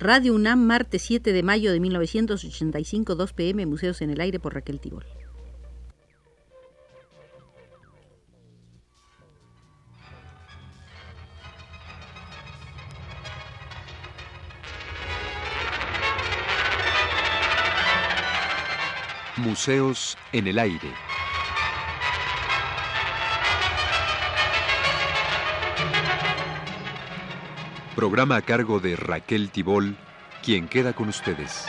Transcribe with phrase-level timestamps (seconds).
[0.00, 4.54] Radio UNAM, martes 7 de mayo de 1985, 2 pm, Museos en el Aire por
[4.54, 5.04] Raquel Tibol.
[19.36, 21.07] Museos en el Aire.
[27.98, 29.96] Programa a cargo de Raquel Tibol,
[30.44, 31.66] quien queda con ustedes.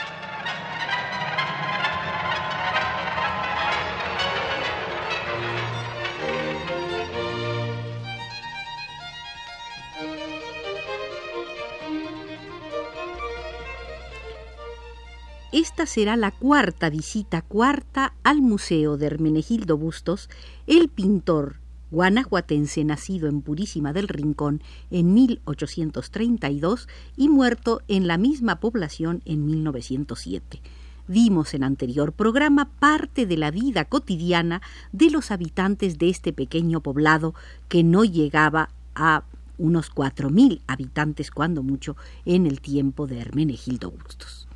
[15.50, 20.30] Esta será la cuarta visita, cuarta al Museo de Hermenegildo Bustos,
[20.68, 21.56] el pintor
[21.90, 29.46] guanajuatense nacido en Purísima del Rincón en 1832 y muerto en la misma población en
[29.46, 30.60] 1907.
[31.08, 36.80] Vimos en anterior programa parte de la vida cotidiana de los habitantes de este pequeño
[36.80, 37.34] poblado
[37.68, 39.24] que no llegaba a
[39.58, 44.46] unos cuatro mil habitantes cuando mucho en el tiempo de Hermenegildo Bustos.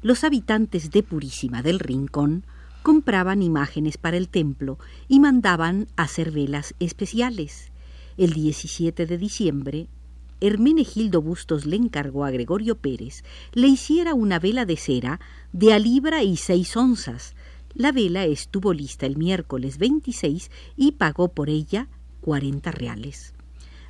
[0.00, 2.44] Los habitantes de Purísima del Rincón
[2.84, 7.72] compraban imágenes para el templo y mandaban hacer velas especiales.
[8.18, 9.88] El 17 de diciembre,
[10.42, 13.24] Hermenegildo Bustos le encargó a Gregorio Pérez
[13.54, 15.18] le hiciera una vela de cera
[15.54, 17.34] de a libra y seis onzas.
[17.72, 21.88] La vela estuvo lista el miércoles 26 y pagó por ella
[22.20, 23.32] cuarenta reales.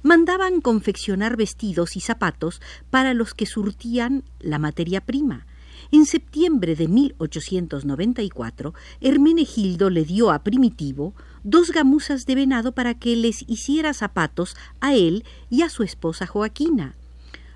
[0.04, 5.46] Mandaban confeccionar vestidos y zapatos para los que surtían la materia prima
[5.90, 13.16] en septiembre de 1894, Hermenegildo le dio a Primitivo dos gamuzas de venado para que
[13.16, 16.94] les hiciera zapatos a él y a su esposa Joaquina.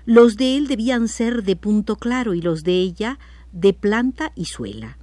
[0.05, 3.19] Los de él debían ser de punto claro y los de ella
[3.51, 4.97] de planta y suela.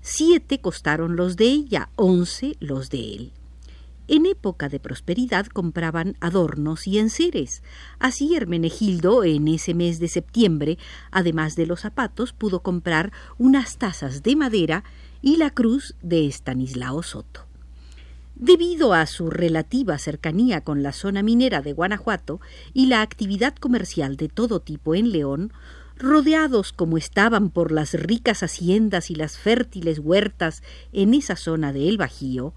[0.00, 3.32] Siete costaron los de ella, once los de él.
[4.08, 7.62] En época de prosperidad compraban adornos y enseres.
[7.98, 10.78] Así Hermenegildo, en ese mes de septiembre,
[11.10, 14.82] además de los zapatos, pudo comprar unas tazas de madera
[15.20, 17.44] y la cruz de Estanislao Soto.
[18.34, 22.40] Debido a su relativa cercanía con la zona minera de Guanajuato
[22.72, 25.52] y la actividad comercial de todo tipo en León,
[25.98, 31.88] rodeados como estaban por las ricas haciendas y las fértiles huertas en esa zona de
[31.88, 32.54] El Bajío,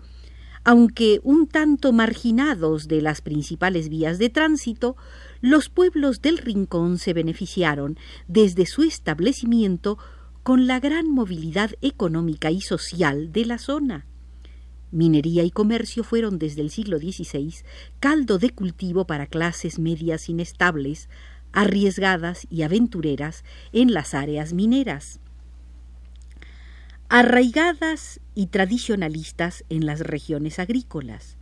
[0.63, 4.95] aunque un tanto marginados de las principales vías de tránsito,
[5.41, 9.97] los pueblos del Rincón se beneficiaron desde su establecimiento
[10.44, 14.05] con la gran movilidad económica y social de la zona.
[14.91, 17.55] Minería y comercio fueron desde el siglo XVI
[17.99, 21.09] caldo de cultivo para clases medias inestables,
[21.53, 25.20] arriesgadas y aventureras en las áreas mineras
[27.13, 31.35] arraigadas y tradicionalistas en las regiones agrícolas.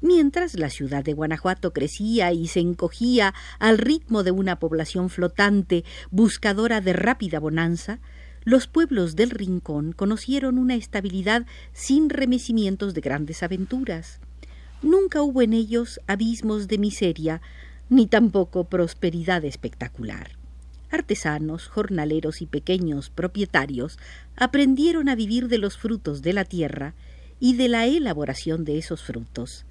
[0.00, 5.84] Mientras la ciudad de Guanajuato crecía y se encogía al ritmo de una población flotante
[6.10, 8.00] buscadora de rápida bonanza,
[8.42, 14.18] los pueblos del Rincón conocieron una estabilidad sin remecimientos de grandes aventuras.
[14.82, 17.40] Nunca hubo en ellos abismos de miseria,
[17.88, 20.32] ni tampoco prosperidad espectacular
[20.96, 23.98] artesanos, jornaleros y pequeños propietarios
[24.36, 26.94] aprendieron a vivir de los frutos de la tierra
[27.38, 29.64] y de la elaboración de esos frutos.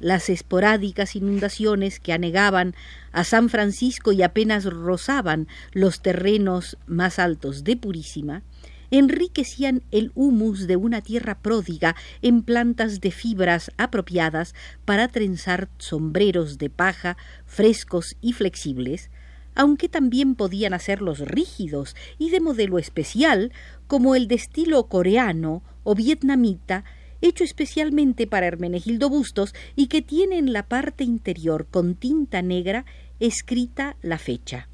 [0.00, 2.74] Las esporádicas inundaciones que anegaban
[3.12, 8.42] a San Francisco y apenas rozaban los terrenos más altos de Purísima,
[8.90, 14.54] enriquecían el humus de una tierra pródiga en plantas de fibras apropiadas
[14.84, 17.16] para trenzar sombreros de paja
[17.46, 19.10] frescos y flexibles,
[19.54, 23.52] aunque también podían hacerlos rígidos y de modelo especial,
[23.86, 26.84] como el de estilo coreano o vietnamita,
[27.20, 32.84] hecho especialmente para Hermenegildo Bustos y que tiene en la parte interior con tinta negra
[33.20, 34.68] escrita la fecha.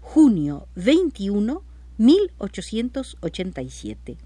[0.00, 1.62] Junio 21,
[1.98, 4.18] 1887.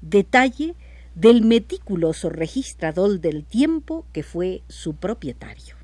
[0.00, 0.76] Detalle
[1.14, 5.83] del meticuloso registrador del tiempo que fue su propietario.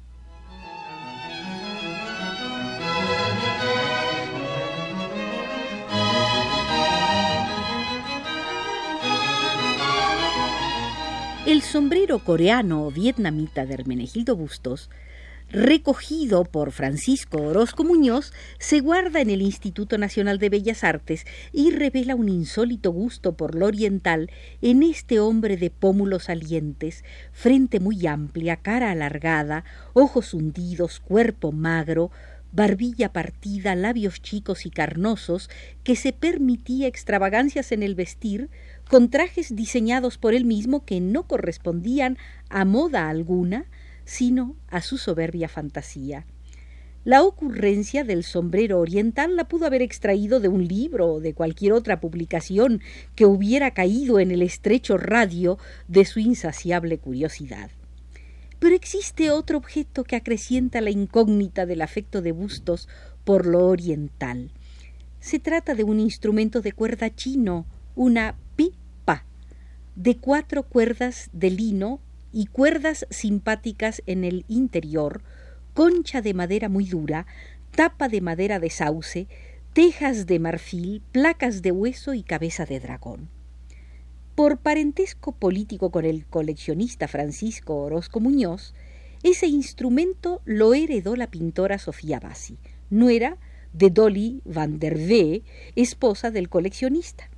[11.51, 14.89] El sombrero coreano o vietnamita de Hermenegildo Bustos,
[15.51, 21.73] recogido por Francisco Orozco Muñoz, se guarda en el Instituto Nacional de Bellas Artes y
[21.73, 24.31] revela un insólito gusto por lo oriental
[24.63, 27.03] en este hombre de pómulos salientes,
[27.33, 32.13] frente muy amplia, cara alargada, ojos hundidos, cuerpo magro,
[32.53, 35.51] barbilla partida, labios chicos y carnosos,
[35.85, 38.49] que se permitía extravagancias en el vestir,
[38.89, 42.19] con trajes diseñados por él mismo que no correspondían
[42.49, 43.67] a moda alguna,
[44.05, 46.27] sino a su soberbia fantasía.
[47.03, 51.73] La ocurrencia del sombrero oriental la pudo haber extraído de un libro o de cualquier
[51.73, 52.83] otra publicación
[53.15, 55.57] que hubiera caído en el estrecho radio
[55.89, 57.71] de su insaciable curiosidad.
[58.61, 62.89] Pero existe otro objeto que acrecienta la incógnita del afecto de Bustos
[63.25, 64.53] por lo oriental.
[65.19, 67.67] Se trata de un instrumento de cuerda chino,
[67.97, 69.25] una pipa,
[69.97, 72.01] de cuatro cuerdas de lino
[72.33, 75.23] y cuerdas simpáticas en el interior,
[75.75, 77.27] concha de madera muy dura,
[77.75, 79.27] tapa de madera de sauce,
[79.73, 83.31] tejas de marfil, placas de hueso y cabeza de dragón.
[84.41, 88.73] Por parentesco político con el coleccionista Francisco Orozco Muñoz,
[89.23, 92.57] ese instrumento lo heredó la pintora Sofía Bassi,
[92.89, 93.37] nuera
[93.75, 95.45] de Dolly van der Wee,
[95.77, 97.29] esposa del coleccionista.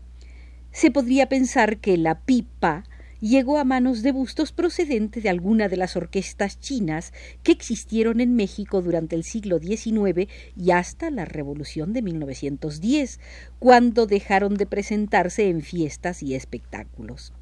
[0.70, 2.84] Se podría pensar que la pipa
[3.22, 7.12] llegó a manos de bustos procedentes de alguna de las orquestas chinas
[7.44, 13.20] que existieron en México durante el siglo XIX y hasta la Revolución de 1910,
[13.60, 17.32] cuando dejaron de presentarse en fiestas y espectáculos.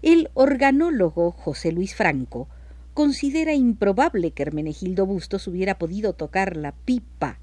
[0.00, 2.48] El organólogo José Luis Franco
[2.94, 7.40] considera improbable que Hermenegildo Bustos hubiera podido tocar la pipa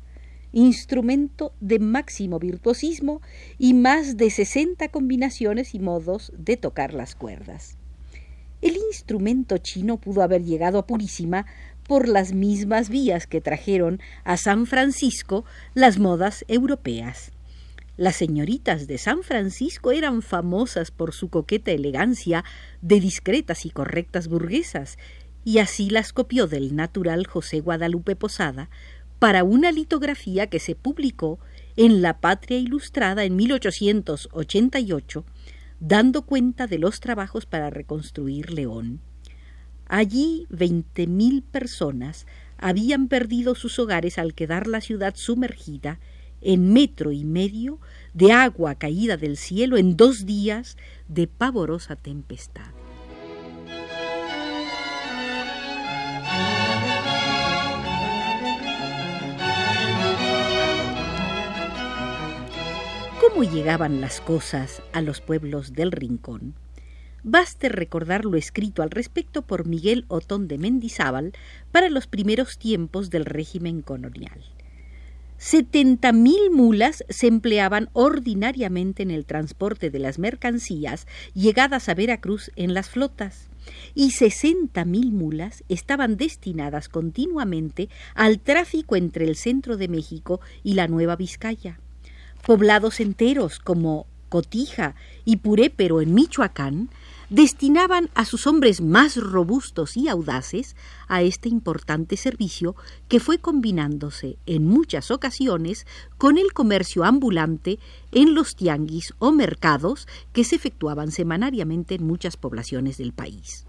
[0.54, 3.22] instrumento de máximo virtuosismo
[3.58, 7.78] y más de sesenta combinaciones y modos de tocar las cuerdas.
[8.62, 11.46] El instrumento chino pudo haber llegado a Purísima
[11.86, 17.34] por las mismas vías que trajeron a San Francisco las modas europeas.
[17.98, 22.44] Las señoritas de San Francisco eran famosas por su coqueta elegancia
[22.82, 24.98] de discretas y correctas burguesas,
[25.46, 28.70] y así las copió del natural José Guadalupe Posada,
[29.24, 31.40] para una litografía que se publicó
[31.78, 35.24] en La Patria Ilustrada en 1888,
[35.80, 39.00] dando cuenta de los trabajos para reconstruir León.
[39.88, 42.28] Allí veinte mil personas
[42.58, 46.02] habían perdido sus hogares al quedar la ciudad sumergida
[46.42, 47.80] en metro y medio
[48.14, 50.76] de agua caída del cielo en dos días
[51.08, 52.83] de pavorosa tempestad.
[63.34, 66.54] Cómo llegaban las cosas a los pueblos del Rincón,
[67.24, 71.34] baste recordar lo escrito al respecto por Miguel Otón de Mendizábal
[71.72, 74.40] para los primeros tiempos del régimen colonial.
[75.40, 82.52] Setenta mil mulas se empleaban ordinariamente en el transporte de las mercancías llegadas a Veracruz
[82.56, 83.50] en las flotas,
[83.96, 90.76] y sesenta mil mulas estaban destinadas continuamente al tráfico entre el centro de México y
[90.76, 91.80] la Nueva Vizcaya
[92.46, 94.96] poblados enteros como Cotija
[95.26, 96.90] y Purépero en Michoacán,
[97.30, 100.76] destinaban a sus hombres más robustos y audaces
[101.08, 102.76] a este importante servicio
[103.08, 105.88] que fue combinándose en muchas ocasiones
[106.18, 107.80] con el comercio ambulante
[108.12, 113.66] en los tianguis o mercados que se efectuaban semanariamente en muchas poblaciones del país.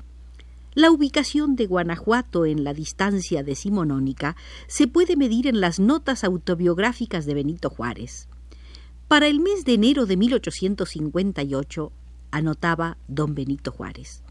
[0.74, 4.34] La ubicación de Guanajuato en la distancia decimonónica
[4.66, 8.28] se puede medir en las notas autobiográficas de Benito Juárez.
[9.08, 11.92] Para el mes de enero de 1858,
[12.30, 14.22] anotaba don Benito Juárez.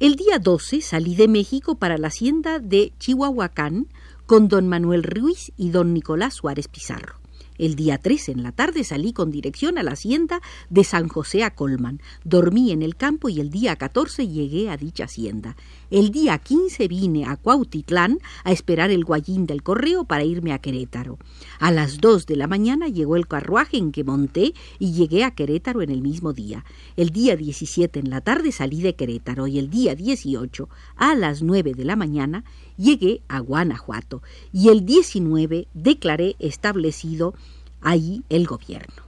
[0.00, 3.86] El día 12 salí de México para la hacienda de Chihuahuacán
[4.26, 7.17] con don Manuel Ruiz y don Nicolás Suárez Pizarro.
[7.58, 11.42] El día 13 en la tarde salí con dirección a la hacienda de San José
[11.42, 12.00] a Colman.
[12.24, 15.56] Dormí en el campo y el día 14 llegué a dicha hacienda.
[15.90, 20.58] El día 15 vine a Cuautitlán a esperar el guayín del correo para irme a
[20.58, 21.18] Querétaro.
[21.58, 25.32] A las 2 de la mañana llegó el carruaje en que monté y llegué a
[25.32, 26.64] Querétaro en el mismo día.
[26.96, 31.42] El día 17 en la tarde salí de Querétaro y el día 18 a las
[31.42, 32.44] 9 de la mañana
[32.78, 37.34] llegué a Guanajuato y el 19 declaré establecido
[37.82, 39.02] ahí el gobierno.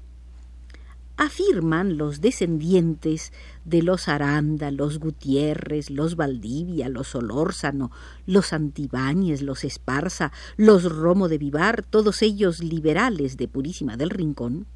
[1.17, 3.33] Afirman los descendientes
[3.67, 7.91] de los Aranda, los Gutiérrez, los Valdivia, los Solórzano,
[8.27, 14.67] los Antibáñez, los Esparza, los Romo de Vivar, todos ellos liberales de Purísima del Rincón,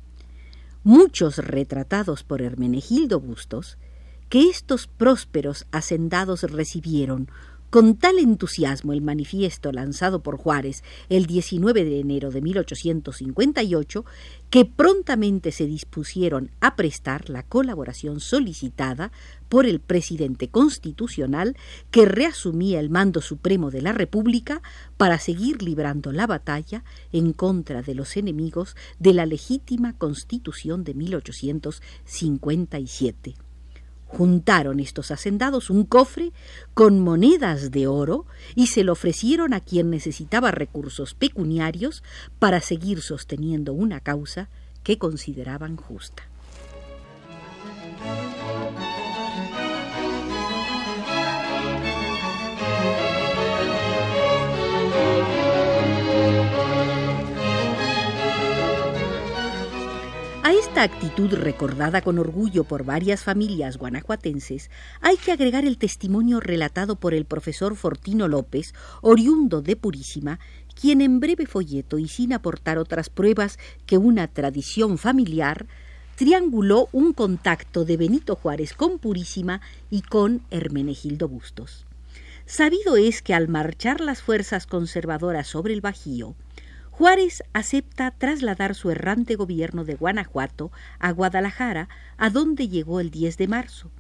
[0.82, 3.78] muchos retratados por Hermenegildo Bustos,
[4.28, 7.30] que estos prósperos hacendados recibieron
[7.74, 14.04] con tal entusiasmo el manifiesto lanzado por Juárez el 19 de enero de 1858
[14.48, 19.10] que prontamente se dispusieron a prestar la colaboración solicitada
[19.48, 21.56] por el presidente constitucional
[21.90, 24.62] que reasumía el mando supremo de la República
[24.96, 30.94] para seguir librando la batalla en contra de los enemigos de la legítima Constitución de
[30.94, 33.34] 1857.
[34.06, 36.32] Juntaron estos hacendados un cofre
[36.72, 42.02] con monedas de oro y se lo ofrecieron a quien necesitaba recursos pecuniarios
[42.38, 44.48] para seguir sosteniendo una causa
[44.82, 46.22] que consideraban justa.
[60.74, 66.96] Esta actitud recordada con orgullo por varias familias guanajuatenses hay que agregar el testimonio relatado
[66.96, 70.40] por el profesor Fortino López, oriundo de Purísima,
[70.74, 75.66] quien en breve folleto y sin aportar otras pruebas que una tradición familiar,
[76.16, 81.86] trianguló un contacto de Benito Juárez con Purísima y con Hermenegildo Bustos.
[82.46, 86.34] Sabido es que al marchar las fuerzas conservadoras sobre el Bajío,
[86.96, 90.70] Juárez acepta trasladar su errante gobierno de Guanajuato
[91.00, 93.90] a Guadalajara, a donde llegó el 10 de marzo.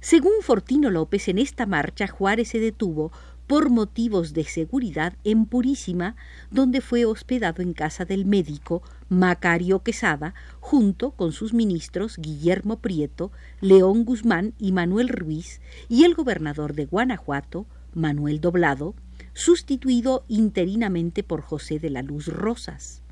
[0.00, 3.12] Según Fortino López, en esta marcha Juárez se detuvo
[3.46, 6.16] por motivos de seguridad en Purísima,
[6.50, 13.30] donde fue hospedado en casa del médico Macario Quesada, junto con sus ministros Guillermo Prieto,
[13.60, 18.94] León Guzmán y Manuel Ruiz, y el gobernador de Guanajuato, Manuel Doblado,
[19.38, 23.02] sustituido interinamente por José de la Luz Rosas.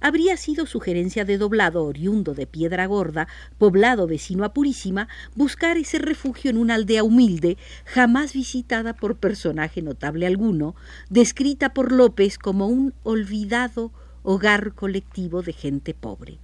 [0.00, 3.26] Habría sido sugerencia de doblado oriundo de Piedra Gorda,
[3.58, 9.82] poblado vecino a Purísima, buscar ese refugio en una aldea humilde, jamás visitada por personaje
[9.82, 10.76] notable alguno,
[11.10, 13.90] descrita por López como un olvidado
[14.22, 16.38] hogar colectivo de gente pobre.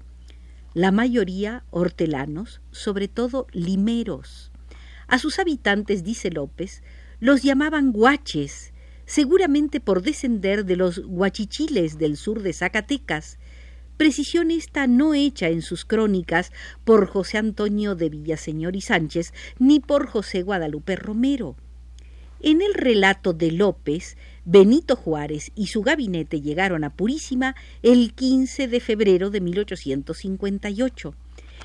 [0.74, 4.50] La mayoría hortelanos, sobre todo limeros.
[5.06, 6.82] A sus habitantes, dice López,
[7.20, 8.72] los llamaban guaches,
[9.08, 13.38] seguramente por descender de los guachichiles del sur de Zacatecas,
[13.96, 16.52] precisión esta no hecha en sus crónicas
[16.84, 21.56] por José Antonio de Villaseñor y Sánchez ni por José Guadalupe Romero.
[22.40, 28.68] En el relato de López, Benito Juárez y su gabinete llegaron a Purísima el 15
[28.68, 31.14] de febrero de 1858.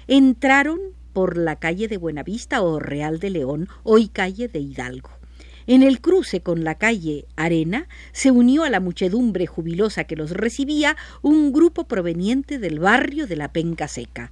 [0.07, 0.79] Entraron
[1.11, 5.22] por la calle de Buenavista o Real de León, hoy calle de Hidalgo.
[5.65, 10.31] En el cruce con la calle Arena se unió a la muchedumbre jubilosa que los
[10.31, 14.31] recibía un grupo proveniente del barrio de la Penca Seca.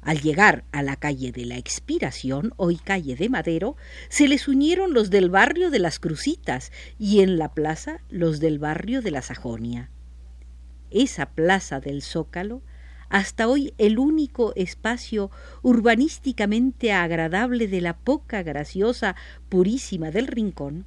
[0.00, 3.76] Al llegar a la calle de la Expiración, hoy calle de Madero,
[4.08, 8.58] se les unieron los del barrio de las Crucitas y en la plaza los del
[8.58, 9.90] barrio de la Sajonia.
[10.90, 12.62] Esa plaza del Zócalo
[13.12, 19.16] hasta hoy el único espacio urbanísticamente agradable de la poca graciosa
[19.50, 20.86] purísima del rincón,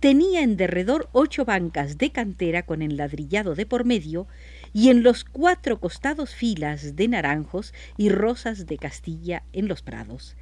[0.00, 4.26] tenía en derredor ocho bancas de cantera con enladrillado de por medio
[4.72, 10.36] y en los cuatro costados filas de naranjos y rosas de Castilla en los prados.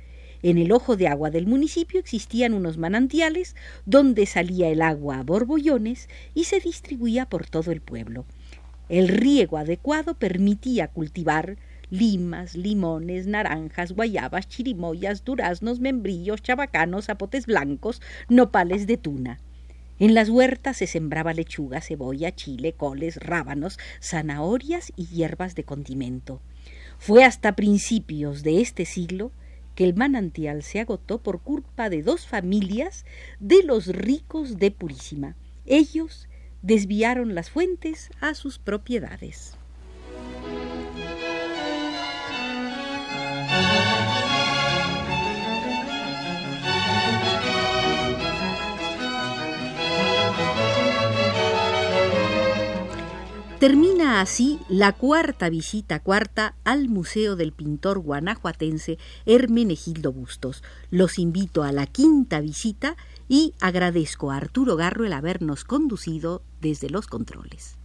[0.45, 5.23] En el ojo de agua del municipio existían unos manantiales donde salía el agua a
[5.25, 8.27] borbollones y se distribuía por todo el pueblo.
[8.89, 11.57] El riego adecuado permitía cultivar
[11.91, 19.41] limas, limones, naranjas, guayabas, chirimoyas, duraznos, membrillos, chabacanos, zapotes blancos, nopales de tuna.
[19.99, 26.41] En las huertas se sembraba lechuga, cebolla, chile, coles, rábanos, zanahorias y hierbas de condimento.
[26.99, 29.33] Fue hasta principios de este siglo
[29.75, 33.05] que el manantial se agotó por culpa de dos familias
[33.41, 35.37] de los ricos de Purísima.
[35.67, 36.29] Ellos
[36.63, 39.57] desviaron las fuentes a sus propiedades.
[53.59, 60.63] Termina así la cuarta visita cuarta al Museo del Pintor Guanajuatense Hermenegildo Bustos.
[60.91, 62.97] Los invito a la quinta visita
[63.29, 67.77] y agradezco a Arturo Garro el habernos conducido desde los controles.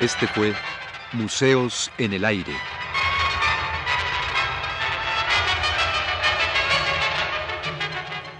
[0.00, 0.54] Este fue
[1.12, 2.54] Museos en el Aire.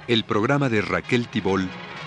[0.09, 1.69] El programa de Raquel Tibol